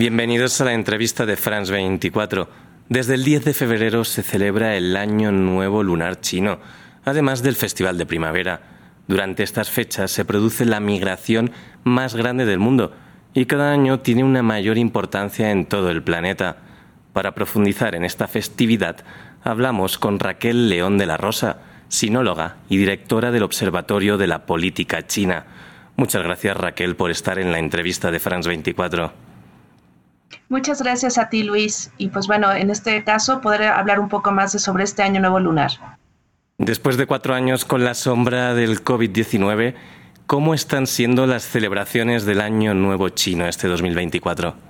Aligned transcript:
Bienvenidos 0.00 0.58
a 0.62 0.64
la 0.64 0.72
entrevista 0.72 1.26
de 1.26 1.36
France 1.36 1.70
24. 1.70 2.48
Desde 2.88 3.16
el 3.16 3.22
10 3.22 3.44
de 3.44 3.52
febrero 3.52 4.04
se 4.04 4.22
celebra 4.22 4.74
el 4.74 4.96
Año 4.96 5.30
Nuevo 5.30 5.82
Lunar 5.82 6.22
Chino, 6.22 6.58
además 7.04 7.42
del 7.42 7.54
Festival 7.54 7.98
de 7.98 8.06
Primavera. 8.06 8.62
Durante 9.08 9.42
estas 9.42 9.68
fechas 9.68 10.10
se 10.10 10.24
produce 10.24 10.64
la 10.64 10.80
migración 10.80 11.50
más 11.84 12.14
grande 12.14 12.46
del 12.46 12.58
mundo 12.58 12.94
y 13.34 13.44
cada 13.44 13.72
año 13.72 14.00
tiene 14.00 14.24
una 14.24 14.42
mayor 14.42 14.78
importancia 14.78 15.50
en 15.50 15.66
todo 15.66 15.90
el 15.90 16.02
planeta. 16.02 16.56
Para 17.12 17.34
profundizar 17.34 17.94
en 17.94 18.06
esta 18.06 18.26
festividad, 18.26 19.04
hablamos 19.44 19.98
con 19.98 20.18
Raquel 20.18 20.70
León 20.70 20.96
de 20.96 21.04
la 21.04 21.18
Rosa, 21.18 21.58
sinóloga 21.88 22.56
y 22.70 22.78
directora 22.78 23.32
del 23.32 23.42
Observatorio 23.42 24.16
de 24.16 24.28
la 24.28 24.46
Política 24.46 25.06
China. 25.06 25.44
Muchas 25.96 26.22
gracias 26.22 26.56
Raquel 26.56 26.96
por 26.96 27.10
estar 27.10 27.38
en 27.38 27.52
la 27.52 27.58
entrevista 27.58 28.10
de 28.10 28.18
France 28.18 28.48
24. 28.48 29.28
Muchas 30.50 30.82
gracias 30.82 31.16
a 31.16 31.28
ti 31.28 31.44
Luis 31.44 31.92
y 31.96 32.08
pues 32.08 32.26
bueno, 32.26 32.52
en 32.52 32.70
este 32.70 33.04
caso 33.04 33.40
poder 33.40 33.62
hablar 33.62 34.00
un 34.00 34.08
poco 34.08 34.32
más 34.32 34.50
sobre 34.60 34.82
este 34.82 35.04
año 35.04 35.20
nuevo 35.20 35.38
lunar. 35.38 35.70
Después 36.58 36.96
de 36.96 37.06
cuatro 37.06 37.34
años 37.34 37.64
con 37.64 37.84
la 37.84 37.94
sombra 37.94 38.52
del 38.52 38.82
COVID-19, 38.82 39.74
¿cómo 40.26 40.52
están 40.52 40.88
siendo 40.88 41.26
las 41.26 41.44
celebraciones 41.44 42.26
del 42.26 42.40
Año 42.40 42.74
Nuevo 42.74 43.10
Chino 43.10 43.46
este 43.46 43.68
2024? 43.68 44.69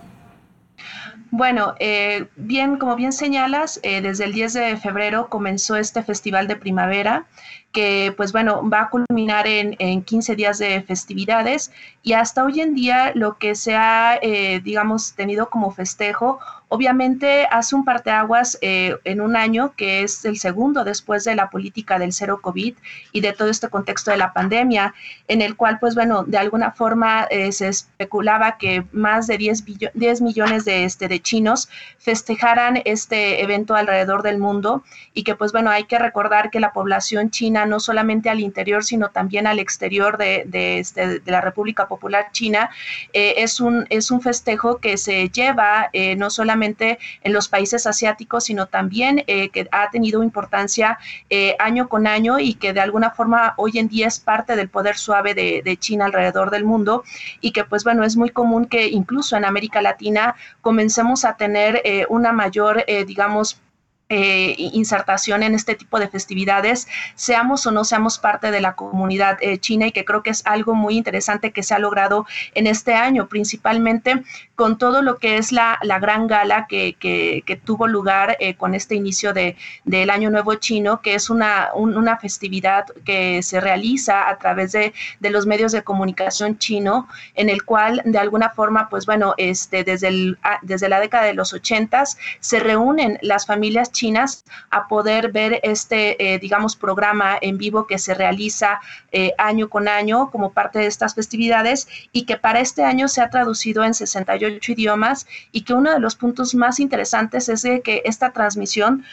Bueno, 1.32 1.74
eh, 1.78 2.26
bien, 2.34 2.76
como 2.76 2.96
bien 2.96 3.12
señalas, 3.12 3.78
eh, 3.84 4.00
desde 4.00 4.24
el 4.24 4.32
10 4.32 4.52
de 4.52 4.76
febrero 4.76 5.28
comenzó 5.28 5.76
este 5.76 6.02
festival 6.02 6.48
de 6.48 6.56
primavera 6.56 7.26
que 7.72 8.12
pues 8.16 8.32
bueno, 8.32 8.68
va 8.68 8.82
a 8.82 8.90
culminar 8.90 9.46
en, 9.46 9.76
en 9.78 10.02
15 10.02 10.34
días 10.34 10.58
de 10.58 10.82
festividades 10.82 11.70
y 12.02 12.14
hasta 12.14 12.44
hoy 12.44 12.60
en 12.60 12.74
día 12.74 13.12
lo 13.14 13.38
que 13.38 13.54
se 13.54 13.76
ha, 13.76 14.18
eh, 14.20 14.60
digamos, 14.64 15.14
tenido 15.14 15.50
como 15.50 15.70
festejo 15.70 16.40
Obviamente 16.72 17.48
hace 17.50 17.74
un 17.74 17.84
parteaguas 17.84 18.56
eh, 18.60 18.96
en 19.02 19.20
un 19.20 19.34
año 19.34 19.74
que 19.76 20.04
es 20.04 20.24
el 20.24 20.38
segundo 20.38 20.84
después 20.84 21.24
de 21.24 21.34
la 21.34 21.50
política 21.50 21.98
del 21.98 22.12
cero 22.12 22.38
COVID 22.40 22.76
y 23.10 23.20
de 23.20 23.32
todo 23.32 23.48
este 23.48 23.68
contexto 23.68 24.12
de 24.12 24.16
la 24.16 24.32
pandemia, 24.32 24.94
en 25.26 25.42
el 25.42 25.56
cual, 25.56 25.80
pues 25.80 25.96
bueno, 25.96 26.22
de 26.22 26.38
alguna 26.38 26.70
forma 26.70 27.26
eh, 27.28 27.50
se 27.50 27.66
especulaba 27.66 28.56
que 28.56 28.84
más 28.92 29.26
de 29.26 29.36
10, 29.36 29.64
10 29.94 30.20
millones 30.20 30.64
de, 30.64 30.84
este, 30.84 31.08
de 31.08 31.20
chinos 31.20 31.68
festejaran 31.98 32.80
este 32.84 33.42
evento 33.42 33.74
alrededor 33.74 34.22
del 34.22 34.38
mundo 34.38 34.84
y 35.12 35.24
que, 35.24 35.34
pues 35.34 35.50
bueno, 35.50 35.70
hay 35.70 35.86
que 35.86 35.98
recordar 35.98 36.50
que 36.50 36.60
la 36.60 36.72
población 36.72 37.32
china, 37.32 37.66
no 37.66 37.80
solamente 37.80 38.30
al 38.30 38.38
interior, 38.38 38.84
sino 38.84 39.08
también 39.08 39.48
al 39.48 39.58
exterior 39.58 40.18
de, 40.18 40.44
de, 40.46 40.78
este, 40.78 41.18
de 41.18 41.32
la 41.32 41.40
República 41.40 41.88
Popular 41.88 42.28
China, 42.30 42.70
eh, 43.12 43.34
es, 43.38 43.60
un, 43.60 43.86
es 43.90 44.12
un 44.12 44.20
festejo 44.20 44.76
que 44.76 44.96
se 44.98 45.30
lleva 45.30 45.90
no 46.16 46.30
solamente 46.30 46.59
en 46.62 47.32
los 47.32 47.48
países 47.48 47.86
asiáticos, 47.86 48.44
sino 48.44 48.66
también 48.66 49.24
eh, 49.26 49.48
que 49.50 49.68
ha 49.72 49.90
tenido 49.90 50.22
importancia 50.22 50.98
eh, 51.28 51.56
año 51.58 51.88
con 51.88 52.06
año 52.06 52.38
y 52.38 52.54
que 52.54 52.72
de 52.72 52.80
alguna 52.80 53.10
forma 53.10 53.54
hoy 53.56 53.78
en 53.78 53.88
día 53.88 54.06
es 54.06 54.18
parte 54.18 54.56
del 54.56 54.68
poder 54.68 54.96
suave 54.96 55.34
de, 55.34 55.76
China 55.78 56.06
alrededor 56.06 56.50
del 56.50 56.64
mundo. 56.64 57.04
Y 57.40 57.52
que 57.52 57.64
pues 57.64 57.84
bueno, 57.84 58.04
es 58.04 58.16
muy 58.16 58.30
común 58.30 58.66
que 58.66 58.88
incluso 58.88 59.36
en 59.36 59.44
América 59.44 59.80
Latina 59.80 60.34
comencemos 60.60 61.24
a 61.24 61.36
tener 61.36 61.80
eh, 61.84 62.06
una 62.08 62.32
mayor, 62.32 62.84
digamos, 63.06 63.60
eh, 64.12 64.56
insertación 64.58 65.44
en 65.44 65.54
este 65.54 65.76
tipo 65.76 66.00
de 66.00 66.08
festividades, 66.08 66.88
seamos 67.14 67.64
o 67.68 67.70
no 67.70 67.84
seamos 67.84 68.18
parte 68.18 68.50
de 68.50 68.60
la 68.60 68.74
comunidad 68.74 69.38
eh, 69.40 69.58
china 69.58 69.86
y 69.86 69.92
que 69.92 70.04
creo 70.04 70.24
que 70.24 70.30
es 70.30 70.44
algo 70.46 70.74
muy 70.74 70.96
interesante 70.96 71.52
que 71.52 71.62
se 71.62 71.74
ha 71.74 71.78
logrado 71.78 72.26
en 72.56 72.66
este 72.66 72.94
año, 72.94 73.28
principalmente 73.28 74.24
con 74.56 74.78
todo 74.78 75.00
lo 75.00 75.18
que 75.18 75.38
es 75.38 75.52
la, 75.52 75.78
gran 76.00 76.26
gala 76.26 76.66
que, 76.68 77.60
tuvo 77.64 77.86
lugar 77.86 78.36
eh, 78.40 78.54
con 78.56 78.74
este 78.74 78.96
inicio 78.96 79.32
de, 79.32 79.56
del 79.84 80.10
Año 80.10 80.28
Nuevo 80.28 80.56
Chino, 80.56 81.00
que 81.02 81.14
es 81.14 81.30
una, 81.30 81.68
una 81.74 82.16
festividad 82.16 82.86
que 83.04 83.44
se 83.44 83.60
realiza 83.60 84.28
a 84.28 84.38
través 84.38 84.72
de, 84.72 84.92
de, 85.20 85.30
los 85.30 85.46
medios 85.46 85.70
de 85.70 85.84
comunicación 85.84 86.58
chino, 86.58 87.06
en 87.36 87.48
el 87.48 87.64
cual 87.64 88.02
de 88.04 88.18
alguna 88.18 88.50
forma, 88.50 88.88
pues 88.88 89.06
bueno, 89.06 89.34
este, 89.36 89.84
desde, 89.84 90.08
el, 90.08 90.38
desde 90.62 90.88
la 90.88 90.98
década 90.98 91.26
de 91.26 91.34
los 91.34 91.52
ochentas 91.52 92.18
se 92.40 92.58
reúnen 92.58 93.16
las 93.22 93.46
familias 93.46 93.92
chinas 93.92 93.99
chinas 94.00 94.44
a 94.70 94.88
poder 94.88 95.30
ver 95.30 95.60
este, 95.62 96.00
eh, 96.18 96.38
digamos, 96.38 96.74
programa 96.74 97.36
en 97.40 97.58
vivo 97.58 97.86
que 97.86 97.98
se 97.98 98.14
realiza 98.14 98.80
eh, 99.12 99.32
año 99.36 99.68
con 99.68 99.88
año 99.88 100.30
como 100.30 100.52
parte 100.52 100.78
de 100.78 100.86
estas 100.86 101.14
festividades 101.14 101.86
y 102.12 102.24
que 102.24 102.38
para 102.38 102.60
este 102.60 102.82
año 102.82 103.08
se 103.08 103.20
ha 103.20 103.28
traducido 103.28 103.84
en 103.84 103.92
68 103.92 104.72
idiomas 104.72 105.26
y 105.52 105.62
que 105.62 105.74
uno 105.74 105.92
de 105.92 106.00
los 106.00 106.16
puntos 106.16 106.54
más 106.54 106.80
interesantes 106.80 107.50
es 107.50 107.60
de 107.62 107.82
que 107.82 108.00
esta 108.06 108.32
transmisión 108.32 109.04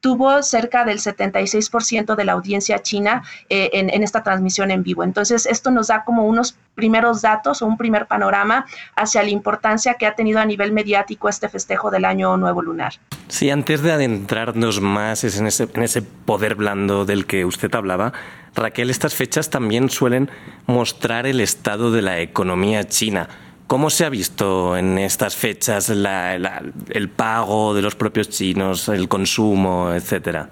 tuvo 0.00 0.42
cerca 0.42 0.84
del 0.84 0.98
76% 0.98 2.14
de 2.14 2.24
la 2.24 2.32
audiencia 2.32 2.80
china 2.80 3.22
eh, 3.48 3.70
en, 3.72 3.90
en, 3.92 4.02
esta 4.02 4.22
transmisión 4.22 4.70
en 4.70 4.82
vivo. 4.82 5.02
Entonces, 5.02 5.46
esto 5.46 5.70
nos 5.70 5.88
da 5.88 6.04
como 6.04 6.24
unos 6.24 6.54
primeros 6.74 7.22
datos 7.22 7.62
o 7.62 7.66
un 7.66 7.76
primer 7.76 8.06
panorama 8.06 8.66
hacia 8.94 9.22
la 9.22 9.30
importancia 9.30 9.94
que 9.94 10.06
ha 10.06 10.14
tenido 10.14 10.38
a 10.38 10.44
nivel 10.44 10.70
mediático 10.72 11.28
este 11.28 11.48
festejo 11.48 11.90
del 11.90 12.04
año 12.04 12.36
nuevo 12.36 12.62
lunar. 12.62 12.92
Sí, 13.28 13.50
antes 13.50 13.82
de 13.82 13.92
adentrarnos 13.92 14.80
más 14.80 15.22
en 15.24 15.46
ese, 15.46 16.02
poder 16.02 16.54
blando 16.54 17.04
del 17.04 17.26
que 17.26 17.44
usted 17.44 17.74
hablaba, 17.74 18.12
Raquel, 18.54 18.90
estas 18.90 19.14
fechas 19.14 19.50
también 19.50 19.90
suelen 19.90 20.30
mostrar 20.66 21.26
el 21.26 21.40
estado 21.40 21.92
de 21.92 22.02
la 22.02 22.20
economía 22.20 22.84
china 22.84 23.28
¿Cómo 23.68 23.90
se 23.90 24.06
ha 24.06 24.08
visto 24.08 24.78
en 24.78 24.96
estas 24.96 25.36
fechas 25.36 25.90
el 25.90 27.10
pago 27.10 27.74
de 27.74 27.82
los 27.82 27.94
propios 27.94 28.30
chinos, 28.30 28.88
el 28.88 29.08
consumo, 29.08 29.92
etcétera? 29.92 30.48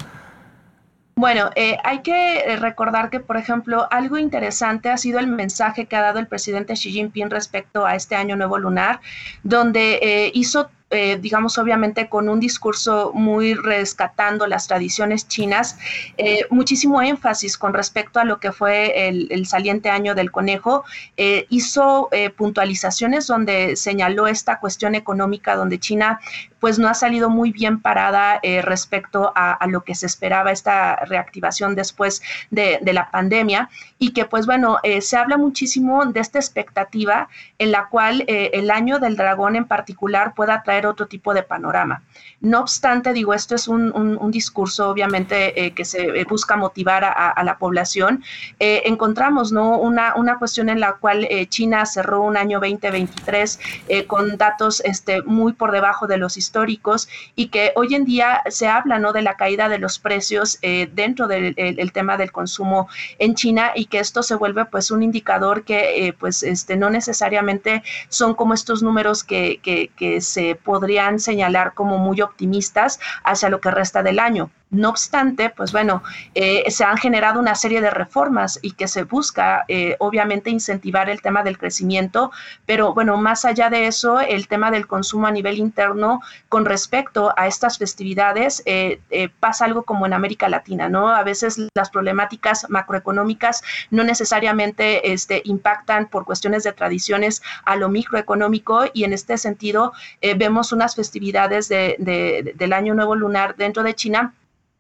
Bueno, 1.14 1.48
eh, 1.56 1.78
hay 1.82 2.02
que 2.02 2.58
recordar 2.60 3.08
que, 3.08 3.20
por 3.20 3.38
ejemplo, 3.38 3.88
algo 3.90 4.18
interesante 4.18 4.90
ha 4.90 4.98
sido 4.98 5.18
el 5.18 5.28
mensaje 5.28 5.86
que 5.86 5.96
ha 5.96 6.02
dado 6.02 6.18
el 6.18 6.26
presidente 6.26 6.74
Xi 6.74 6.92
Jinping 6.92 7.30
respecto 7.30 7.86
a 7.86 7.94
este 7.94 8.16
año 8.16 8.36
nuevo 8.36 8.58
lunar, 8.58 9.00
donde 9.42 9.98
eh, 10.02 10.30
hizo 10.34 10.68
eh, 10.90 11.18
digamos, 11.20 11.58
obviamente 11.58 12.08
con 12.08 12.28
un 12.28 12.38
discurso 12.38 13.10
muy 13.12 13.54
rescatando 13.54 14.46
las 14.46 14.68
tradiciones 14.68 15.26
chinas, 15.26 15.78
eh, 16.16 16.46
muchísimo 16.50 17.02
énfasis 17.02 17.58
con 17.58 17.74
respecto 17.74 18.20
a 18.20 18.24
lo 18.24 18.38
que 18.38 18.52
fue 18.52 19.08
el, 19.08 19.46
saliente 19.46 19.90
año 19.90 20.14
del 20.14 20.30
conejo, 20.30 20.84
eh, 21.16 21.46
hizo 21.50 22.08
puntualizaciones 22.36 23.26
donde 23.26 23.74
señaló 23.74 24.28
esta 24.28 24.60
cuestión 24.60 24.94
económica 24.94 25.56
donde 25.56 25.80
China 25.80 26.20
pues 26.60 26.78
no 26.78 26.88
ha 26.88 26.94
salido 26.94 27.30
muy 27.30 27.52
bien 27.52 27.80
parada 27.80 28.40
respecto 28.62 29.32
a, 29.34 29.64
lo 29.66 29.82
que 29.82 29.94
se 29.94 30.06
esperaba 30.06 30.52
esta 30.52 30.96
reactivación 30.96 31.74
después 31.74 32.22
de, 32.50 32.80
la 32.92 33.10
pandemia 33.10 33.68
y 33.98 34.12
que 34.12 34.24
pues 34.24 34.46
bueno, 34.46 34.78
se 35.00 35.16
habla 35.16 35.36
muchísimo 35.36 36.06
de 36.06 36.20
esta 36.20 36.38
expectativa 36.38 37.28
en 37.58 37.72
la 37.72 37.88
cual 37.88 38.24
el 38.26 38.70
año 38.70 38.98
del 38.98 39.16
dragón 39.16 39.56
en 39.56 39.66
particular 39.66 40.34
pueda 40.34 40.62
traer 40.62 40.86
otro 40.86 41.06
tipo 41.06 41.34
de 41.34 41.42
panorama. 41.42 42.02
No 42.40 42.60
obstante, 42.60 43.12
digo, 43.12 43.34
esto 43.34 43.54
es 43.54 43.68
un, 43.68 44.30
discurso 44.30 44.90
obviamente 44.90 45.64
eh, 45.64 45.72
que 45.72 45.84
se 45.84 46.24
busca 46.24 46.56
motivar 46.56 47.04
a, 47.04 47.42
la 47.44 47.58
población. 47.58 48.22
Eh, 48.58 48.82
encontramos 48.84 49.52
¿no? 49.52 49.78
una, 49.78 50.14
una 50.16 50.38
cuestión 50.38 50.68
en 50.68 50.80
la 50.80 50.94
cual 50.94 51.24
eh, 51.24 51.46
China 51.46 51.86
cerró 51.86 52.22
un 52.22 52.36
año 52.36 52.60
2023 52.60 53.58
con 54.06 54.36
datos 54.36 54.80
este, 54.84 55.22
muy 55.22 55.52
por 55.52 55.72
debajo 55.72 56.06
de 56.06 56.18
los 56.18 56.36
históricos 56.46 57.08
y 57.34 57.48
que 57.48 57.72
hoy 57.74 57.94
en 57.94 58.04
día 58.04 58.42
se 58.48 58.68
habla 58.68 58.98
¿no? 58.98 59.12
de 59.12 59.22
la 59.22 59.34
caída 59.34 59.68
de 59.68 59.78
los 59.78 59.98
precios 59.98 60.58
dentro 60.92 61.26
del 61.26 61.92
tema 61.92 62.16
del 62.16 62.32
consumo 62.32 62.88
en 63.18 63.34
China 63.34 63.72
y 63.74 63.86
que 63.86 63.98
esto 63.98 64.22
se 64.22 64.34
vuelve 64.34 64.64
pues 64.64 64.90
un 64.90 65.02
indicador 65.02 65.64
que 65.64 66.14
pues 66.18 66.42
este, 66.42 66.76
no 66.76 66.90
necesariamente 66.90 67.82
son 68.08 68.34
como 68.34 68.54
estos 68.54 68.82
números 68.82 69.24
que, 69.24 69.60
que 69.96 70.20
se 70.20 70.54
podrían 70.54 71.18
señalar 71.18 71.74
como 71.74 71.98
muy 71.98 72.20
optimistas 72.20 73.00
hacia 73.24 73.48
lo 73.48 73.60
que 73.60 73.70
resta 73.70 74.02
del 74.02 74.18
año. 74.18 74.50
No 74.70 74.88
obstante, 74.88 75.50
pues 75.50 75.70
bueno, 75.70 76.02
eh, 76.34 76.68
se 76.72 76.82
han 76.82 76.96
generado 76.96 77.38
una 77.38 77.54
serie 77.54 77.80
de 77.80 77.88
reformas 77.88 78.58
y 78.62 78.72
que 78.72 78.88
se 78.88 79.04
busca, 79.04 79.64
eh, 79.68 79.94
obviamente, 80.00 80.50
incentivar 80.50 81.08
el 81.08 81.22
tema 81.22 81.44
del 81.44 81.56
crecimiento, 81.56 82.32
pero 82.66 82.92
bueno, 82.92 83.16
más 83.16 83.44
allá 83.44 83.70
de 83.70 83.86
eso, 83.86 84.18
el 84.18 84.48
tema 84.48 84.72
del 84.72 84.88
consumo 84.88 85.28
a 85.28 85.30
nivel 85.30 85.58
interno 85.58 86.20
con 86.48 86.64
respecto 86.64 87.32
a 87.36 87.46
estas 87.46 87.78
festividades 87.78 88.64
eh, 88.66 88.98
pasa 89.38 89.66
algo 89.66 89.84
como 89.84 90.04
en 90.04 90.12
América 90.12 90.48
Latina, 90.48 90.88
¿no? 90.88 91.10
A 91.10 91.22
veces 91.22 91.58
las 91.76 91.90
problemáticas 91.90 92.68
macroeconómicas 92.68 93.62
no 93.92 94.02
necesariamente 94.02 95.12
este, 95.12 95.42
impactan 95.44 96.08
por 96.08 96.24
cuestiones 96.24 96.64
de 96.64 96.72
tradiciones 96.72 97.40
a 97.64 97.76
lo 97.76 97.88
microeconómico 97.88 98.86
y 98.92 99.04
en 99.04 99.12
este 99.12 99.38
sentido 99.38 99.92
vemos 100.36 100.72
unas 100.72 100.96
festividades 100.96 101.68
de, 101.68 102.52
del 102.56 102.72
Año 102.72 102.94
Nuevo 102.94 103.14
Lunar 103.14 103.54
dentro 103.56 103.84
de 103.84 103.94
China 103.94 104.34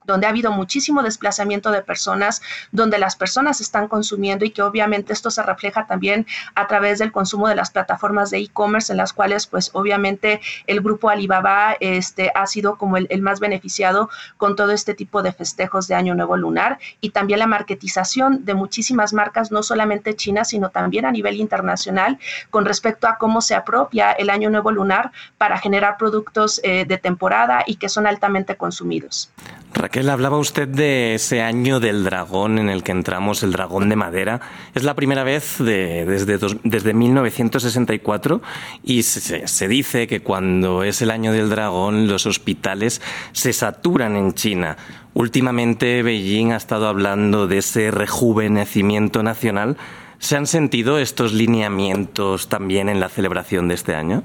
donde 0.06 0.26
ha 0.26 0.30
habido 0.30 0.52
muchísimo 0.52 1.02
desplazamiento 1.02 1.70
de 1.70 1.82
personas, 1.82 2.42
donde 2.72 2.98
las 2.98 3.16
personas 3.16 3.60
están 3.60 3.88
consumiendo 3.88 4.44
y 4.44 4.50
que 4.50 4.62
obviamente 4.62 5.12
esto 5.12 5.30
se 5.30 5.42
refleja 5.42 5.86
también 5.86 6.26
a 6.54 6.66
través 6.66 6.98
del 6.98 7.12
consumo 7.12 7.48
de 7.48 7.54
las 7.54 7.70
plataformas 7.70 8.30
de 8.30 8.38
e-commerce 8.38 8.92
en 8.92 8.98
las 8.98 9.12
cuales 9.12 9.46
pues 9.46 9.70
obviamente 9.72 10.40
el 10.66 10.80
grupo 10.80 11.10
Alibaba 11.10 11.76
este, 11.80 12.30
ha 12.34 12.46
sido 12.46 12.76
como 12.76 12.96
el, 12.96 13.22
más 13.22 13.40
beneficiado 13.40 14.08
con 14.36 14.56
todo 14.56 14.72
este 14.72 14.94
tipo 14.94 15.22
de 15.22 15.32
festejos 15.32 15.88
de 15.88 15.94
Año 15.94 16.14
Nuevo 16.14 16.36
Lunar 16.36 16.78
y 17.00 17.10
también 17.10 17.40
la 17.40 17.46
marketización 17.46 18.44
de 18.44 18.54
muchísimas 18.54 19.12
marcas, 19.12 19.50
no 19.50 19.62
solamente 19.62 20.14
chinas, 20.14 20.48
sino 20.50 20.70
también 20.70 21.04
a 21.04 21.10
nivel 21.10 21.36
internacional 21.36 22.18
con 22.50 22.64
respecto 22.64 23.08
a 23.08 23.18
cómo 23.18 23.40
se 23.40 23.54
apropia 23.54 24.12
el 24.12 24.30
Año 24.30 24.50
Nuevo 24.50 24.70
Lunar 24.70 25.12
para 25.38 25.58
generar 25.58 25.96
productos 25.96 26.60
eh, 26.62 26.84
de 26.84 26.98
temporada 26.98 27.64
y 27.66 27.76
que 27.76 27.88
son 27.88 28.06
altamente 28.06 28.56
consumidos. 28.56 29.30
Raquel, 29.74 30.08
hablaba 30.08 30.38
usted 30.38 30.68
de 30.68 31.14
ese 31.14 31.42
año 31.42 31.80
del 31.80 32.02
dragón 32.04 32.58
en 32.58 32.70
el 32.70 32.82
que 32.82 32.92
entramos, 32.92 33.42
el 33.42 33.52
dragón 33.52 33.88
de 33.88 33.96
madera. 33.96 34.40
Es 34.74 34.84
la 34.84 34.94
primera 34.94 35.22
vez 35.22 35.56
desde, 35.58 36.38
desde 36.64 36.94
1964 36.94 38.40
y 38.82 39.02
se, 39.02 39.46
se, 39.46 39.68
dice 39.68 40.06
que 40.06 40.20
cuando 40.20 40.82
es 40.82 41.02
el 41.02 41.10
año 41.10 41.32
del 41.32 41.50
dragón 41.50 42.08
los 42.08 42.24
hospitales 42.26 43.02
se 43.32 43.52
saturan 43.52 44.16
en 44.16 44.32
China. 44.32 44.76
Últimamente 45.12 46.02
Beijing 46.02 46.52
ha 46.52 46.56
estado 46.56 46.88
hablando 46.88 47.46
de 47.46 47.58
ese 47.58 47.90
rejuvenecimiento 47.90 49.22
nacional. 49.22 49.76
¿Se 50.18 50.36
han 50.36 50.46
sentido 50.46 50.98
estos 50.98 51.34
lineamientos 51.34 52.48
también 52.48 52.88
en 52.88 53.00
la 53.00 53.08
celebración 53.08 53.68
de 53.68 53.74
este 53.74 53.94
año? 53.94 54.22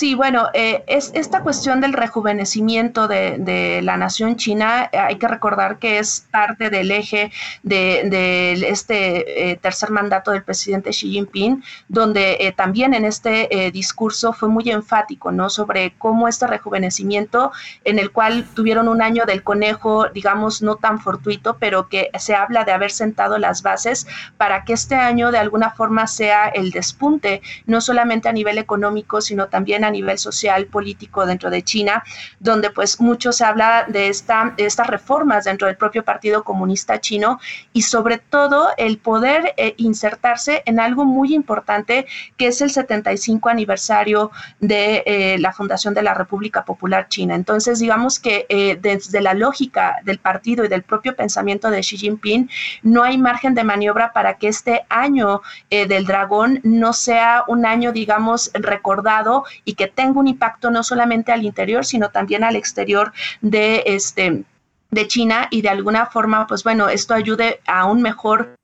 Sí, 0.00 0.14
bueno, 0.14 0.48
eh, 0.54 0.82
es 0.86 1.10
esta 1.12 1.42
cuestión 1.42 1.82
del 1.82 1.92
rejuvenecimiento 1.92 3.06
de, 3.06 3.80
la 3.82 3.98
nación 3.98 4.36
china, 4.36 4.88
eh, 4.92 4.96
hay 4.98 5.16
que 5.16 5.28
recordar 5.28 5.78
que 5.78 5.98
es 5.98 6.26
parte 6.30 6.70
del 6.70 6.90
eje 6.90 7.30
de, 7.62 8.52
este 8.66 9.50
eh, 9.50 9.56
tercer 9.56 9.90
mandato 9.90 10.30
del 10.30 10.42
presidente 10.42 10.88
Xi 10.88 11.10
Jinping, 11.10 11.62
donde 11.88 12.54
también 12.56 12.94
en 12.94 13.04
este 13.04 13.70
discurso 13.74 14.32
fue 14.32 14.48
muy 14.48 14.70
enfático, 14.70 15.32
¿no? 15.32 15.50
Sobre 15.50 15.92
cómo 15.98 16.28
este 16.28 16.46
rejuvenecimiento, 16.46 17.52
en 17.84 17.98
el 17.98 18.10
cual 18.10 18.46
tuvieron 18.54 18.88
un 18.88 19.02
año 19.02 19.26
del 19.26 19.42
conejo, 19.42 20.08
digamos, 20.08 20.62
no 20.62 20.76
tan 20.76 20.98
fortuito, 20.98 21.58
pero 21.60 21.90
que 21.90 22.10
se 22.18 22.34
habla 22.34 22.64
de 22.64 22.72
haber 22.72 22.90
sentado 22.90 23.36
las 23.36 23.62
bases 23.62 24.06
para 24.38 24.64
que 24.64 24.72
este 24.72 24.94
año 24.94 25.30
de 25.30 25.36
alguna 25.36 25.72
forma 25.72 26.06
sea 26.06 26.48
el 26.48 26.70
despunte, 26.70 27.42
no 27.66 27.82
solamente 27.82 28.30
a 28.30 28.32
nivel 28.32 28.56
económico, 28.56 29.20
sino 29.20 29.48
también 29.48 29.84
a 29.84 29.89
nivel 29.90 30.18
social, 30.18 30.66
político 30.66 31.26
dentro 31.26 31.50
de 31.50 31.62
China, 31.62 32.02
donde 32.38 32.70
pues 32.70 33.00
mucho 33.00 33.32
se 33.32 33.44
habla 33.44 33.84
de, 33.88 34.08
esta, 34.08 34.54
estas 34.56 34.86
reformas 34.86 35.44
dentro 35.44 35.66
del 35.66 35.76
propio 35.76 36.04
Partido 36.04 36.44
Comunista 36.44 37.00
Chino 37.00 37.40
y 37.72 37.82
sobre 37.82 38.18
todo 38.18 38.68
el 38.76 38.98
poder 38.98 39.54
eh, 39.56 39.74
insertarse 39.76 40.62
en 40.66 40.80
algo 40.80 41.04
muy 41.04 41.34
importante 41.34 42.06
que 42.36 42.48
es 42.48 42.60
el 42.60 42.70
75 42.70 43.48
aniversario 43.48 44.30
de 44.60 45.02
eh, 45.06 45.38
la 45.38 45.52
fundación 45.52 45.94
de 45.94 46.02
la 46.02 46.14
República 46.14 46.64
Popular 46.64 47.08
China. 47.08 47.34
Entonces, 47.34 47.78
digamos 47.78 48.18
que 48.18 48.46
eh, 48.48 48.78
desde 48.80 49.20
la 49.20 49.34
lógica 49.34 49.96
del 50.04 50.18
partido 50.18 50.64
y 50.64 50.68
del 50.68 50.82
propio 50.82 51.14
pensamiento 51.14 51.70
de 51.70 51.80
Xi 51.80 51.96
Jinping, 51.96 52.50
no 52.82 53.02
hay 53.02 53.18
margen 53.18 53.54
de 53.54 53.64
maniobra 53.64 54.12
para 54.12 54.34
que 54.34 54.48
este 54.48 54.84
año 54.88 55.42
del 55.70 56.04
dragón 56.04 56.60
no 56.62 56.92
sea 56.92 57.44
un 57.46 57.66
año, 57.66 57.92
digamos, 57.92 58.50
recordado 58.54 59.44
y 59.64 59.74
que 59.80 59.86
tenga 59.86 60.20
un 60.20 60.28
impacto 60.28 60.70
no 60.70 60.82
solamente 60.82 61.32
al 61.32 61.42
interior, 61.42 61.86
sino 61.86 62.10
también 62.10 62.44
al 62.44 62.54
exterior 62.54 63.14
de 63.40 63.82
este 63.86 64.44
de 64.90 65.08
China 65.08 65.48
y 65.50 65.62
de 65.62 65.70
alguna 65.70 66.04
forma, 66.04 66.46
pues 66.46 66.64
bueno, 66.64 66.90
esto 66.90 67.14
ayude 67.14 67.60
a 67.66 67.86
un 67.86 68.02
mejor 68.02 68.56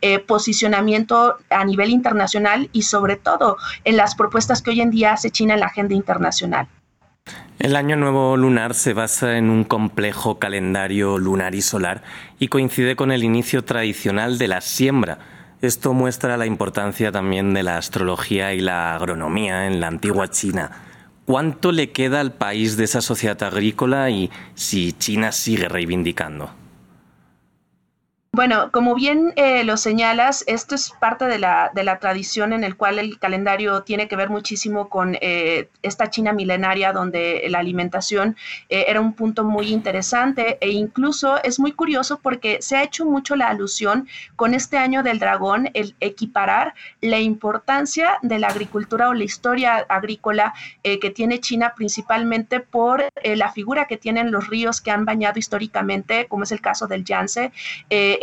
eh, 0.00 0.18
posicionamiento 0.18 1.36
a 1.48 1.64
nivel 1.64 1.90
internacional 1.90 2.70
y 2.72 2.82
sobre 2.82 3.14
todo 3.14 3.56
en 3.84 3.96
las 3.96 4.16
propuestas 4.16 4.62
que 4.62 4.70
hoy 4.70 4.80
en 4.80 4.90
día 4.90 5.12
hace 5.12 5.30
China 5.30 5.54
en 5.54 5.60
la 5.60 5.66
agenda 5.66 5.94
internacional. 5.94 6.66
El 7.60 7.76
año 7.76 7.94
nuevo 7.94 8.36
lunar 8.36 8.74
se 8.74 8.94
basa 8.94 9.38
en 9.38 9.50
un 9.50 9.62
complejo 9.62 10.40
calendario 10.40 11.18
lunar 11.18 11.54
y 11.54 11.62
solar 11.62 12.02
y 12.40 12.48
coincide 12.48 12.96
con 12.96 13.12
el 13.12 13.22
inicio 13.22 13.62
tradicional 13.64 14.38
de 14.38 14.48
la 14.48 14.60
siembra 14.60 15.33
esto 15.64 15.92
muestra 15.92 16.36
la 16.36 16.46
importancia 16.46 17.10
también 17.10 17.54
de 17.54 17.62
la 17.62 17.78
astrología 17.78 18.54
y 18.54 18.60
la 18.60 18.94
agronomía 18.94 19.66
en 19.66 19.80
la 19.80 19.88
antigua 19.88 20.28
China. 20.28 20.70
¿Cuánto 21.26 21.72
le 21.72 21.90
queda 21.90 22.20
al 22.20 22.32
país 22.32 22.76
de 22.76 22.84
esa 22.84 23.00
sociedad 23.00 23.42
agrícola 23.42 24.10
y 24.10 24.30
si 24.54 24.92
China 24.92 25.32
sigue 25.32 25.68
reivindicando? 25.68 26.63
Bueno, 28.34 28.72
como 28.72 28.96
bien 28.96 29.32
eh, 29.36 29.62
lo 29.62 29.76
señalas, 29.76 30.42
esto 30.48 30.74
es 30.74 30.90
parte 30.98 31.26
de 31.26 31.38
la, 31.38 31.70
de 31.72 31.84
la, 31.84 32.00
tradición 32.00 32.52
en 32.52 32.64
el 32.64 32.76
cual 32.76 32.98
el 32.98 33.20
calendario 33.20 33.84
tiene 33.84 34.08
que 34.08 34.16
ver 34.16 34.28
muchísimo 34.28 34.88
con 34.88 35.16
eh, 35.20 35.68
esta 35.82 36.10
China 36.10 36.32
milenaria 36.32 36.92
donde 36.92 37.46
la 37.48 37.60
alimentación 37.60 38.36
eh, 38.70 38.86
era 38.88 39.00
un 39.00 39.12
punto 39.12 39.44
muy 39.44 39.68
interesante 39.68 40.58
e 40.60 40.70
incluso 40.70 41.40
es 41.44 41.60
muy 41.60 41.70
curioso 41.70 42.18
porque 42.20 42.60
se 42.60 42.76
ha 42.76 42.82
hecho 42.82 43.04
mucho 43.06 43.36
la 43.36 43.46
alusión 43.46 44.08
con 44.34 44.52
este 44.52 44.78
año 44.78 45.04
del 45.04 45.20
dragón, 45.20 45.70
el 45.72 45.94
equiparar 46.00 46.74
la 47.00 47.20
importancia 47.20 48.18
de 48.22 48.40
la 48.40 48.48
agricultura 48.48 49.10
o 49.10 49.14
la 49.14 49.22
historia 49.22 49.76
agrícola 49.88 50.54
que 50.82 51.10
tiene 51.10 51.38
China 51.38 51.74
principalmente 51.76 52.58
por 52.58 53.04
la 53.22 53.52
figura 53.52 53.86
que 53.86 53.96
tienen 53.96 54.32
los 54.32 54.48
ríos 54.48 54.80
que 54.80 54.90
han 54.90 55.04
bañado 55.04 55.38
históricamente, 55.38 56.26
como 56.26 56.42
es 56.42 56.50
el 56.50 56.60
caso 56.60 56.88
del 56.88 57.04
Yangtze 57.04 57.52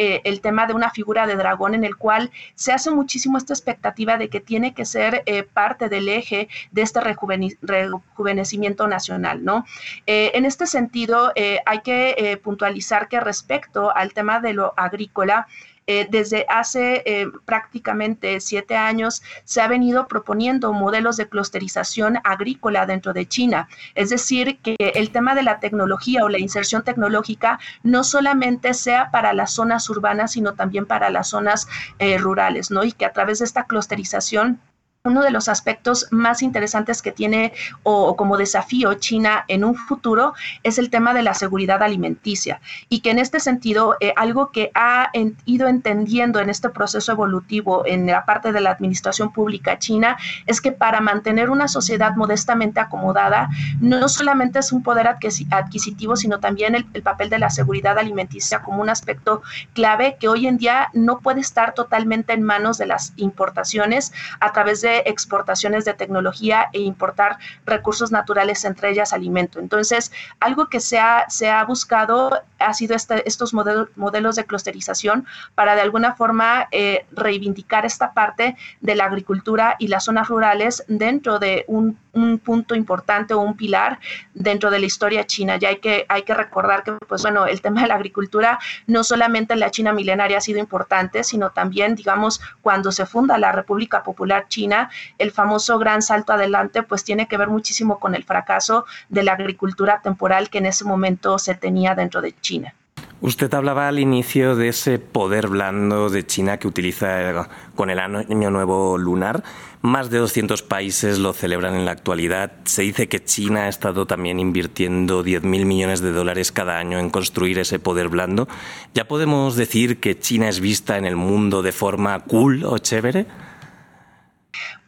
eh, 0.03 0.19
el 0.23 0.41
tema 0.41 0.65
de 0.65 0.73
una 0.73 0.89
figura 0.89 1.27
de 1.27 1.35
dragón 1.35 1.75
en 1.75 1.83
el 1.83 1.95
cual 1.95 2.31
se 2.55 2.71
hace 2.71 2.89
muchísimo 2.89 3.37
esta 3.37 3.53
expectativa 3.53 4.17
de 4.17 4.29
que 4.29 4.39
tiene 4.39 4.73
que 4.73 4.83
ser 4.83 5.21
eh, 5.27 5.43
parte 5.43 5.89
del 5.89 6.09
eje 6.09 6.49
de 6.71 6.81
este 6.81 7.01
rejuvenecimiento 7.01 8.87
nacional, 8.87 9.45
¿no? 9.45 9.63
Eh, 10.07 10.31
en 10.33 10.45
este 10.45 10.65
sentido, 10.65 11.31
hay 11.65 11.81
que 11.81 12.39
puntualizar 12.43 13.09
que 13.09 13.19
respecto 13.19 13.95
al 13.95 14.13
tema 14.13 14.39
de 14.39 14.53
lo 14.53 14.73
agrícola, 14.75 15.47
eh, 15.91 16.07
desde 16.09 16.45
hace 16.47 17.03
eh, 17.05 17.27
prácticamente 17.43 18.39
siete 18.39 18.77
años 18.77 19.21
se 19.43 19.59
ha 19.59 19.67
venido 19.67 20.07
proponiendo 20.07 20.71
modelos 20.71 21.17
de 21.17 21.27
clusterización 21.27 22.17
agrícola 22.23 22.85
dentro 22.85 23.11
de 23.11 23.27
China. 23.27 23.67
Es 23.93 24.09
decir, 24.09 24.59
que 24.59 24.77
el 24.79 25.11
tema 25.11 25.35
de 25.35 25.43
la 25.43 25.59
tecnología 25.59 26.23
o 26.23 26.29
la 26.29 26.39
inserción 26.39 26.83
tecnológica 26.83 27.59
no 27.83 28.05
solamente 28.05 28.73
sea 28.73 29.11
para 29.11 29.33
las 29.33 29.51
zonas 29.51 29.89
urbanas, 29.89 30.31
sino 30.31 30.53
también 30.53 30.85
para 30.85 31.09
las 31.09 31.27
zonas 31.27 31.67
eh, 31.99 32.17
rurales, 32.17 32.71
¿no? 32.71 32.85
Y 32.85 32.93
que 32.93 33.03
a 33.03 33.11
través 33.11 33.39
de 33.39 33.45
esta 33.45 33.65
clusterización 33.65 34.61
uno 35.03 35.23
de 35.23 35.31
los 35.31 35.49
aspectos 35.49 36.07
más 36.11 36.43
interesantes 36.43 37.01
que 37.01 37.11
tiene 37.11 37.53
o, 37.81 38.15
como 38.15 38.37
desafío 38.37 38.93
China 38.93 39.45
en 39.47 39.63
un 39.63 39.75
futuro 39.75 40.35
es 40.61 40.77
el 40.77 40.91
tema 40.91 41.15
de 41.15 41.23
la 41.23 41.33
seguridad 41.33 41.81
alimenticia. 41.81 42.61
Y 42.87 42.99
que 42.99 43.09
en 43.09 43.17
este 43.17 43.39
sentido 43.39 43.95
eh, 43.99 44.13
algo 44.15 44.51
que 44.51 44.69
ha 44.75 45.09
ido 45.45 45.67
entendiendo 45.67 46.39
en 46.39 46.51
este 46.51 46.69
proceso 46.69 47.11
evolutivo 47.13 47.83
en 47.87 48.05
la 48.05 48.25
parte 48.25 48.51
de 48.51 48.61
la 48.61 48.69
administración 48.69 49.33
pública 49.33 49.79
china 49.79 50.17
es 50.45 50.61
que 50.61 50.71
para 50.71 51.01
mantener 51.01 51.49
una 51.49 51.67
sociedad 51.67 52.15
modestamente 52.15 52.79
acomodada 52.79 53.49
no 53.79 54.07
solamente 54.07 54.59
es 54.59 54.71
un 54.71 54.83
poder 54.83 55.07
adquisitivo 55.07 56.15
sino 56.15 56.39
también 56.39 56.75
el, 56.75 56.85
el 56.93 57.01
papel 57.01 57.29
de 57.31 57.39
la 57.39 57.49
seguridad 57.49 57.97
alimenticia 57.97 58.61
como 58.61 58.83
un 58.83 58.89
aspecto 58.89 59.41
clave 59.73 60.17
que 60.19 60.27
hoy 60.27 60.45
en 60.45 60.57
día 60.57 60.89
no 60.93 61.19
puede 61.21 61.41
estar 61.41 61.73
totalmente 61.73 62.33
en 62.33 62.43
manos 62.43 62.77
de 62.77 62.85
las 62.85 63.13
importaciones 63.15 64.13
a 64.39 64.51
través 64.51 64.81
de 64.81 64.90
exportaciones 64.99 65.85
de 65.85 65.93
tecnología 65.93 66.69
e 66.73 66.79
importar 66.79 67.37
recursos 67.65 68.11
naturales, 68.11 68.63
entre 68.65 68.89
ellas 68.91 69.13
alimento. 69.13 69.59
Entonces, 69.59 70.11
algo 70.39 70.67
que 70.67 70.79
se 70.79 70.99
ha, 70.99 71.25
se 71.29 71.49
ha 71.49 71.63
buscado 71.65 72.31
ha 72.59 72.73
sido 72.73 72.95
este, 72.95 73.27
estos 73.27 73.53
modelos 73.53 74.35
de 74.35 74.45
clusterización 74.45 75.25
para 75.55 75.75
de 75.75 75.81
alguna 75.81 76.13
forma 76.13 76.67
eh, 76.71 77.05
reivindicar 77.11 77.85
esta 77.85 78.13
parte 78.13 78.55
de 78.81 78.95
la 78.95 79.05
agricultura 79.05 79.75
y 79.79 79.87
las 79.87 80.05
zonas 80.05 80.27
rurales 80.27 80.83
dentro 80.87 81.39
de 81.39 81.65
un, 81.67 81.97
punto 82.39 82.75
importante 82.75 83.33
o 83.33 83.39
un 83.39 83.55
pilar 83.55 83.99
dentro 84.33 84.69
de 84.69 84.79
la 84.79 84.85
historia 84.85 85.25
china. 85.25 85.57
Ya 85.57 85.69
hay 85.69 85.77
que, 85.77 86.05
hay 86.09 86.23
que 86.23 86.33
recordar 86.33 86.83
que, 86.83 86.93
pues 87.07 87.21
bueno, 87.21 87.45
el 87.45 87.61
tema 87.61 87.81
de 87.81 87.87
la 87.87 87.95
agricultura 87.95 88.59
no 88.87 89.03
solamente 89.03 89.53
en 89.53 89.59
la 89.59 89.71
China 89.71 89.93
milenaria 89.93 90.37
ha 90.37 90.41
sido 90.41 90.59
importante, 90.59 91.23
sino 91.23 91.51
también, 91.51 91.95
digamos, 91.95 92.41
cuando 92.61 92.91
se 92.91 93.05
funda 93.05 93.37
la 93.37 93.51
República 93.51 94.03
Popular 94.03 94.47
China, 94.47 94.89
el 95.17 95.31
famoso 95.31 95.79
gran 95.79 96.01
salto 96.01 96.33
adelante, 96.33 96.83
pues 96.83 97.03
tiene 97.03 97.27
que 97.27 97.37
ver 97.37 97.49
muchísimo 97.49 97.99
con 97.99 98.15
el 98.15 98.23
fracaso 98.23 98.85
de 99.09 99.23
la 99.23 99.33
agricultura 99.33 100.01
temporal 100.01 100.49
que 100.49 100.57
en 100.59 100.65
ese 100.65 100.85
momento 100.85 101.39
se 101.39 101.55
tenía 101.55 101.95
dentro 101.95 102.21
de 102.21 102.33
China. 102.41 102.73
Usted 103.21 103.53
hablaba 103.53 103.87
al 103.87 103.99
inicio 103.99 104.55
de 104.55 104.69
ese 104.69 104.97
poder 104.97 105.47
blando 105.47 106.09
de 106.09 106.25
China 106.25 106.57
que 106.57 106.67
utiliza 106.67 107.47
con 107.75 107.91
el 107.91 107.99
año 107.99 108.49
nuevo 108.49 108.97
lunar. 108.97 109.43
Más 109.83 110.09
de 110.09 110.17
200 110.17 110.63
países 110.63 111.19
lo 111.19 111.31
celebran 111.31 111.75
en 111.75 111.85
la 111.85 111.91
actualidad. 111.91 112.51
Se 112.63 112.81
dice 112.81 113.07
que 113.07 113.23
China 113.23 113.65
ha 113.65 113.67
estado 113.67 114.07
también 114.07 114.39
invirtiendo 114.39 115.23
10.000 115.23 115.65
millones 115.65 116.01
de 116.01 116.11
dólares 116.11 116.51
cada 116.51 116.79
año 116.79 116.97
en 116.97 117.11
construir 117.11 117.59
ese 117.59 117.77
poder 117.77 118.09
blando. 118.09 118.47
¿Ya 118.95 119.07
podemos 119.07 119.55
decir 119.55 119.99
que 119.99 120.17
China 120.17 120.49
es 120.49 120.59
vista 120.59 120.97
en 120.97 121.05
el 121.05 121.15
mundo 121.15 121.61
de 121.61 121.73
forma 121.73 122.19
cool 122.21 122.65
o 122.65 122.79
chévere? 122.79 123.27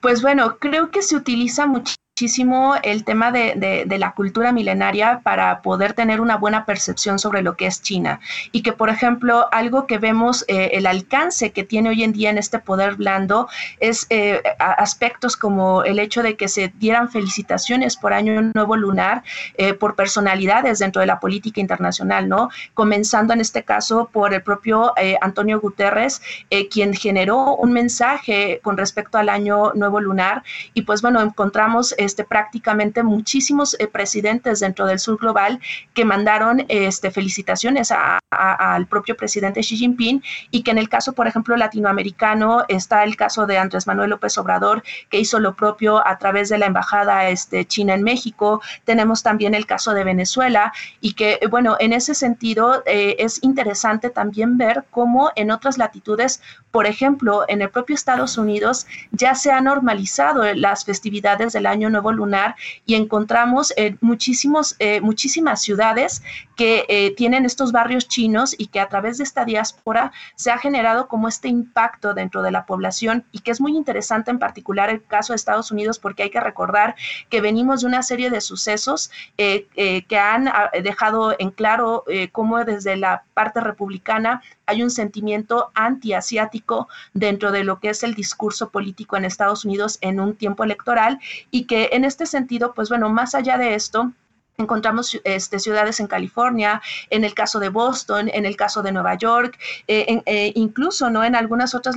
Pues 0.01 0.23
bueno, 0.23 0.57
creo 0.57 0.89
que 0.89 1.03
se 1.03 1.15
utiliza 1.15 1.67
mucho 1.67 1.93
muchísimo 2.13 2.75
el 2.83 3.05
tema 3.05 3.31
de, 3.31 3.85
de, 3.87 3.97
la 3.97 4.11
cultura 4.11 4.51
milenaria 4.51 5.21
para 5.23 5.63
poder 5.63 5.93
tener 5.93 6.21
una 6.21 6.37
buena 6.37 6.63
percepción 6.63 7.17
sobre 7.17 7.41
lo 7.41 7.57
que 7.57 7.65
es 7.65 7.81
China. 7.81 8.19
Y 8.51 8.61
que, 8.61 8.71
por 8.71 8.89
ejemplo, 8.89 9.47
algo 9.51 9.87
que 9.87 9.97
vemos, 9.97 10.45
eh, 10.47 10.69
el 10.73 10.85
alcance 10.85 11.51
que 11.51 11.63
tiene 11.63 11.89
hoy 11.89 12.03
en 12.03 12.13
día 12.13 12.29
en 12.29 12.37
este 12.37 12.59
poder 12.59 12.97
blando, 12.97 13.47
es 13.79 14.05
eh, 14.11 14.43
aspectos 14.59 15.35
como 15.35 15.83
el 15.85 15.97
hecho 15.97 16.21
de 16.21 16.35
que 16.35 16.49
se 16.49 16.71
dieran 16.77 17.09
felicitaciones 17.09 17.97
por 17.97 18.13
Año 18.13 18.43
Nuevo 18.53 18.75
Lunar 18.75 19.23
eh, 19.57 19.73
por 19.73 19.95
personalidades 19.95 20.77
dentro 20.77 20.99
de 20.99 21.07
la 21.07 21.19
política 21.19 21.61
internacional, 21.61 22.29
¿no? 22.29 22.49
Comenzando 22.75 23.33
en 23.33 23.41
este 23.41 23.63
caso 23.63 24.07
por 24.13 24.35
el 24.35 24.43
propio 24.43 24.93
Antonio 25.21 25.59
Guterres, 25.59 26.21
quien 26.69 26.93
generó 26.93 27.55
un 27.55 27.73
mensaje 27.73 28.59
con 28.61 28.77
respecto 28.77 29.17
al 29.17 29.29
Año 29.29 29.73
Nuevo 29.73 29.99
Lunar. 29.99 30.43
Y 30.75 30.83
pues 30.83 31.01
bueno, 31.01 31.19
encontramos 31.19 31.95
este, 32.03 32.23
prácticamente 32.23 33.03
muchísimos 33.03 33.75
eh, 33.79 33.87
presidentes 33.87 34.59
dentro 34.59 34.85
del 34.85 34.99
sur 34.99 35.17
global 35.17 35.59
que 35.93 36.05
mandaron 36.05 36.65
este, 36.67 37.11
felicitaciones 37.11 37.91
al 38.31 38.87
propio 38.87 39.15
presidente 39.15 39.61
Xi 39.61 39.77
Jinping 39.77 40.23
y 40.51 40.63
que 40.63 40.71
en 40.71 40.77
el 40.77 40.89
caso, 40.89 41.13
por 41.13 41.27
ejemplo, 41.27 41.55
latinoamericano 41.55 42.65
está 42.67 43.03
el 43.03 43.15
caso 43.15 43.45
de 43.45 43.57
Andrés 43.57 43.87
Manuel 43.87 44.09
López 44.09 44.37
Obrador, 44.37 44.83
que 45.09 45.19
hizo 45.19 45.39
lo 45.39 45.55
propio 45.55 46.05
a 46.05 46.17
través 46.17 46.49
de 46.49 46.57
la 46.57 46.65
embajada 46.65 47.29
este, 47.29 47.65
china 47.65 47.93
en 47.93 48.03
México. 48.03 48.61
Tenemos 48.85 49.23
también 49.23 49.55
el 49.55 49.65
caso 49.65 49.93
de 49.93 50.03
Venezuela 50.03 50.73
y 51.01 51.13
que, 51.13 51.39
bueno, 51.49 51.77
en 51.79 51.93
ese 51.93 52.15
sentido 52.15 52.83
eh, 52.85 53.15
es 53.19 53.41
interesante 53.43 54.09
también 54.09 54.57
ver 54.57 54.85
cómo 54.91 55.31
en 55.35 55.51
otras 55.51 55.77
latitudes, 55.77 56.41
por 56.71 56.85
ejemplo, 56.85 57.45
en 57.47 57.61
el 57.61 57.69
propio 57.69 57.95
Estados 57.95 58.37
Unidos, 58.37 58.87
ya 59.11 59.35
se 59.35 59.51
han 59.51 59.65
normalizado 59.65 60.53
las 60.53 60.85
festividades 60.85 61.53
del 61.53 61.65
año 61.65 61.89
nuevo 61.93 62.11
lunar 62.11 62.55
y 62.85 62.95
encontramos 62.95 63.73
eh, 63.77 63.95
muchísimos, 64.01 64.75
eh, 64.79 64.99
muchísimas 64.99 65.61
ciudades 65.61 66.21
que 66.57 66.85
eh, 66.89 67.15
tienen 67.15 67.45
estos 67.45 67.71
barrios 67.71 68.07
chinos 68.07 68.53
y 68.57 68.67
que 68.67 68.79
a 68.81 68.89
través 68.89 69.17
de 69.17 69.23
esta 69.23 69.45
diáspora 69.45 70.11
se 70.35 70.51
ha 70.51 70.57
generado 70.57 71.07
como 71.07 71.27
este 71.29 71.47
impacto 71.47 72.13
dentro 72.13 72.41
de 72.41 72.51
la 72.51 72.65
población 72.65 73.23
y 73.31 73.39
que 73.39 73.51
es 73.51 73.61
muy 73.61 73.77
interesante 73.77 74.29
en 74.29 74.39
particular 74.39 74.89
el 74.89 75.03
caso 75.03 75.31
de 75.31 75.37
Estados 75.37 75.71
Unidos 75.71 75.97
porque 75.97 76.23
hay 76.23 76.29
que 76.29 76.41
recordar 76.41 76.95
que 77.29 77.39
venimos 77.39 77.81
de 77.81 77.87
una 77.87 78.03
serie 78.03 78.29
de 78.29 78.41
sucesos 78.41 79.09
que 79.37 80.19
han 80.19 80.47
ah, 80.47 80.69
dejado 80.83 81.35
en 81.39 81.51
claro 81.51 82.03
cómo 82.31 82.63
desde 82.65 82.97
la 82.97 83.23
parte 83.33 83.61
republicana 83.61 84.41
hay 84.65 84.83
un 84.83 84.89
sentimiento 84.89 85.71
antiasiático 85.73 86.87
dentro 87.13 87.51
de 87.51 87.63
lo 87.63 87.79
que 87.79 87.89
es 87.89 88.03
el 88.03 88.13
discurso 88.13 88.69
político 88.69 89.17
en 89.17 89.25
Estados 89.25 89.65
Unidos 89.65 89.97
en 90.01 90.19
un 90.19 90.35
tiempo 90.35 90.63
electoral 90.63 91.19
y 91.51 91.65
que 91.65 91.82
en 91.91 92.05
este 92.05 92.25
sentido, 92.25 92.73
pues 92.73 92.89
bueno, 92.89 93.09
más 93.09 93.35
allá 93.35 93.57
de 93.57 93.75
esto, 93.75 94.11
Encontramos 94.59 95.19
este, 95.23 95.57
ciudades 95.57 95.99
en 95.99 96.05
California, 96.05 96.79
en 97.09 97.23
el 97.23 97.33
caso 97.33 97.59
de 97.59 97.69
Boston, 97.69 98.29
en 98.31 98.45
el 98.45 98.55
caso 98.55 98.83
de 98.83 98.91
Nueva 98.91 99.15
York, 99.15 99.57
eh, 99.87 100.21
eh, 100.27 100.51
incluso 100.53 101.09
no 101.09 101.23
en 101.23 101.35
algunas 101.35 101.73
otras 101.73 101.95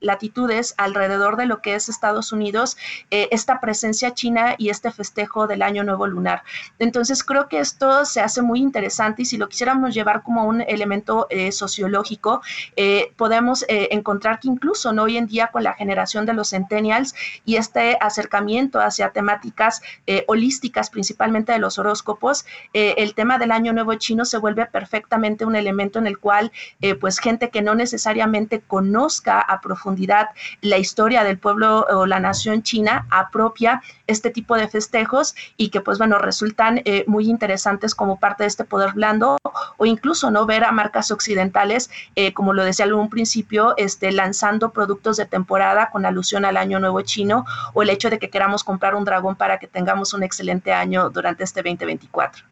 latitudes 0.00 0.74
alrededor 0.76 1.38
de 1.38 1.46
lo 1.46 1.62
que 1.62 1.76
es 1.76 1.88
Estados 1.88 2.30
Unidos, 2.30 2.76
eh, 3.10 3.28
esta 3.30 3.58
presencia 3.58 4.12
china 4.12 4.54
y 4.58 4.68
este 4.68 4.90
festejo 4.90 5.46
del 5.46 5.62
Año 5.62 5.82
Nuevo 5.82 6.06
Lunar. 6.06 6.42
Entonces 6.78 7.24
creo 7.24 7.48
que 7.48 7.58
esto 7.58 8.04
se 8.04 8.20
hace 8.20 8.42
muy 8.42 8.60
interesante 8.60 9.22
y 9.22 9.24
si 9.24 9.38
lo 9.38 9.48
quisiéramos 9.48 9.94
llevar 9.94 10.22
como 10.22 10.44
un 10.44 10.60
elemento 10.60 11.26
sociológico, 11.52 12.42
podemos 13.16 13.64
encontrar 13.68 14.40
que 14.40 14.48
incluso 14.48 14.92
¿no? 14.92 15.04
hoy 15.04 15.16
en 15.16 15.26
día 15.26 15.48
con 15.48 15.62
la 15.62 15.72
generación 15.72 16.26
de 16.26 16.34
los 16.34 16.50
centennials 16.50 17.14
y 17.44 17.56
este 17.56 17.96
acercamiento 18.00 18.80
hacia 18.80 19.10
temáticas 19.10 19.80
holísticas, 20.26 20.90
principalmente 20.90 21.52
de 21.52 21.58
horóscopos, 21.78 22.44
eh, 22.72 22.94
el 22.98 23.14
tema 23.14 23.38
del 23.38 23.52
año 23.52 23.72
nuevo 23.72 23.94
chino 23.94 24.24
se 24.24 24.38
vuelve 24.38 24.66
perfectamente 24.66 25.44
un 25.44 25.56
elemento 25.56 25.98
en 25.98 26.06
el 26.06 26.18
cual 26.18 26.52
eh, 26.80 26.94
pues 26.94 27.18
gente 27.18 27.50
que 27.50 27.62
no 27.62 27.74
necesariamente 27.74 28.60
conozca 28.60 29.40
a 29.40 29.60
profundidad 29.60 30.28
la 30.60 30.78
historia 30.78 31.24
del 31.24 31.38
pueblo 31.38 31.86
o 31.90 32.06
la 32.06 32.20
nación 32.20 32.62
china 32.62 33.06
apropia 33.10 33.82
este 34.06 34.30
tipo 34.30 34.56
de 34.56 34.68
festejos 34.68 35.34
y 35.56 35.68
que 35.70 35.80
pues 35.80 35.98
bueno 35.98 36.18
resultan 36.18 36.82
eh, 36.84 37.04
muy 37.06 37.28
interesantes 37.28 37.94
como 37.94 38.18
parte 38.18 38.44
de 38.44 38.48
este 38.48 38.64
poder 38.64 38.92
blando 38.92 39.38
o 39.76 39.86
incluso 39.86 40.30
no 40.30 40.46
ver 40.46 40.64
a 40.64 40.72
marcas 40.72 41.10
occidentales 41.10 41.90
como 42.34 42.52
lo 42.52 42.64
decía 42.64 42.86
en 42.86 42.94
un 42.94 43.10
principio 43.10 43.74
este 43.76 44.12
lanzando 44.12 44.70
productos 44.70 45.16
de 45.16 45.26
temporada 45.26 45.90
con 45.90 46.04
alusión 46.06 46.44
al 46.44 46.56
año 46.56 46.80
nuevo 46.80 47.00
chino 47.02 47.44
o 47.74 47.82
el 47.82 47.90
hecho 47.90 48.10
de 48.10 48.18
que 48.18 48.30
queramos 48.30 48.64
comprar 48.64 48.94
un 48.94 49.04
dragón 49.04 49.36
para 49.36 49.58
que 49.58 49.66
tengamos 49.66 50.12
un 50.14 50.22
excelente 50.22 50.72
año 50.72 51.10
durante 51.10 51.44
este 51.44 51.62
2024. 51.76 52.44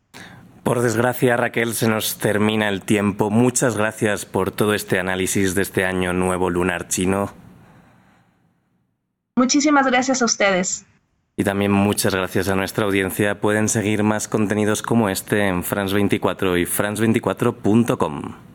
Por 0.62 0.80
desgracia, 0.80 1.36
Raquel, 1.36 1.74
se 1.74 1.88
nos 1.88 2.18
termina 2.18 2.68
el 2.68 2.82
tiempo. 2.82 3.30
Muchas 3.30 3.76
gracias 3.76 4.26
por 4.26 4.50
todo 4.50 4.74
este 4.74 4.98
análisis 4.98 5.54
de 5.54 5.62
este 5.62 5.84
año 5.84 6.12
nuevo 6.12 6.50
lunar 6.50 6.88
chino. 6.88 7.32
Muchísimas 9.36 9.86
gracias 9.86 10.22
a 10.22 10.24
ustedes. 10.24 10.84
Y 11.36 11.44
también 11.44 11.70
muchas 11.70 12.14
gracias 12.14 12.48
a 12.48 12.56
nuestra 12.56 12.86
audiencia. 12.86 13.40
Pueden 13.40 13.68
seguir 13.68 14.02
más 14.02 14.26
contenidos 14.26 14.82
como 14.82 15.10
este 15.10 15.46
en 15.46 15.62
France24 15.62 16.60
y 16.60 16.64
france24.com. 16.64 18.45